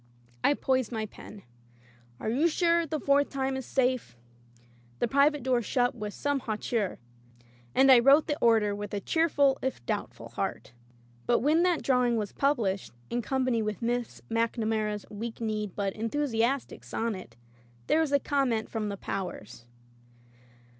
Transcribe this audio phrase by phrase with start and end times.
[0.43, 1.43] ''I poised my pen.
[2.19, 4.17] "You're sure the fourth time is safe?"
[4.97, 6.97] The "Private" door shut with some hau teur.
[7.75, 10.73] And I wrote the order with a cheerful if doubtful heart.
[11.27, 16.83] But when that drawing was published, in company with Miss MacNamara's weak kneed but enthusiastic
[16.83, 17.35] sonnet,
[17.85, 19.67] there was conunent from the Powers.